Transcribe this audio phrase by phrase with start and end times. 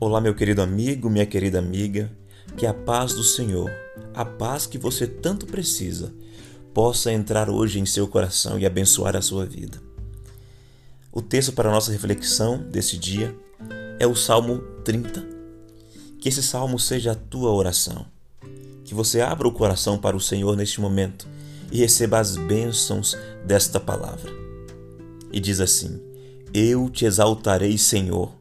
[0.00, 2.08] Olá, meu querido amigo, minha querida amiga,
[2.56, 3.68] que a paz do Senhor,
[4.14, 6.14] a paz que você tanto precisa,
[6.72, 9.82] possa entrar hoje em seu coração e abençoar a sua vida.
[11.10, 13.36] O texto para a nossa reflexão desse dia
[13.98, 15.26] é o Salmo 30.
[16.20, 18.06] Que esse salmo seja a tua oração.
[18.84, 21.26] Que você abra o coração para o Senhor neste momento
[21.72, 24.30] e receba as bênçãos desta palavra.
[25.32, 26.00] E diz assim:
[26.54, 28.37] Eu te exaltarei, Senhor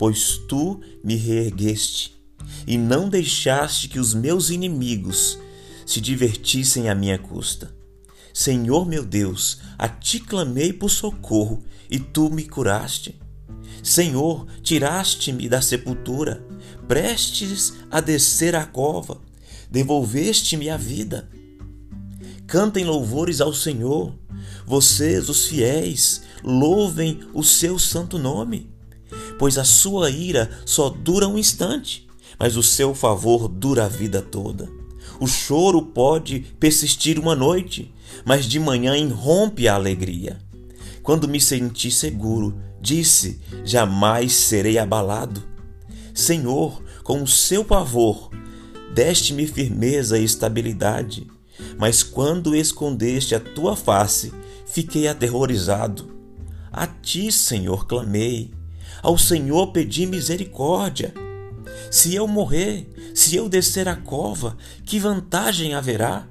[0.00, 2.18] pois tu me reergueste
[2.66, 5.38] e não deixaste que os meus inimigos
[5.84, 7.70] se divertissem à minha custa.
[8.32, 13.20] Senhor meu Deus, a ti clamei por socorro e tu me curaste.
[13.82, 16.42] Senhor, tiraste-me da sepultura,
[16.88, 19.20] prestes a descer à cova,
[19.70, 21.28] devolveste-me a vida.
[22.46, 24.18] Cantem louvores ao Senhor,
[24.64, 28.79] vocês, os fiéis, louvem o seu santo nome
[29.40, 32.06] pois a sua ira só dura um instante,
[32.38, 34.68] mas o seu favor dura a vida toda.
[35.18, 37.90] O choro pode persistir uma noite,
[38.22, 40.38] mas de manhã irrompe a alegria.
[41.02, 45.42] Quando me senti seguro, disse: Jamais serei abalado.
[46.12, 48.28] Senhor, com o seu pavor,
[48.94, 51.26] deste-me firmeza e estabilidade.
[51.78, 54.34] Mas quando escondeste a tua face,
[54.66, 56.14] fiquei aterrorizado.
[56.70, 58.59] A ti, Senhor, clamei
[59.02, 61.12] ao Senhor pedi misericórdia.
[61.90, 66.26] Se eu morrer, se eu descer a cova, que vantagem haverá?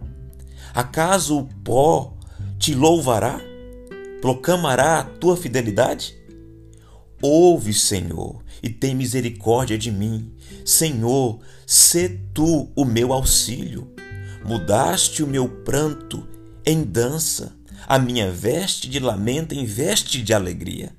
[0.73, 2.13] Acaso o pó
[2.57, 3.39] te louvará?
[4.21, 6.16] Proclamará a tua fidelidade?
[7.21, 10.31] Ouve, Senhor, e tem misericórdia de mim.
[10.63, 13.91] Senhor, sê tu o meu auxílio.
[14.45, 16.25] Mudaste o meu pranto
[16.66, 17.53] em dança,
[17.88, 20.94] a minha veste de lamento em veste de alegria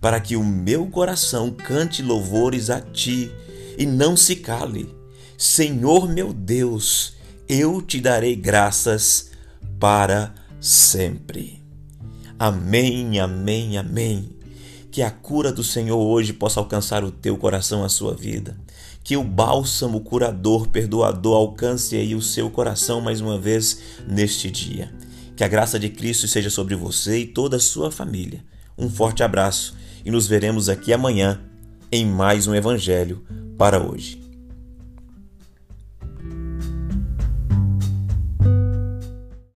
[0.00, 3.30] para que o meu coração cante louvores a ti
[3.76, 4.94] e não se cale.
[5.36, 7.14] Senhor meu Deus,
[7.48, 9.30] eu te darei graças
[9.78, 11.62] para sempre.
[12.38, 14.30] Amém, amém, amém.
[14.90, 18.56] Que a cura do Senhor hoje possa alcançar o teu coração, a sua vida.
[19.04, 24.92] Que o bálsamo curador, perdoador alcance aí o seu coração mais uma vez neste dia.
[25.36, 28.44] Que a graça de Cristo seja sobre você e toda a sua família.
[28.76, 31.40] Um forte abraço e nos veremos aqui amanhã
[31.90, 33.24] em mais um Evangelho
[33.58, 34.19] para hoje.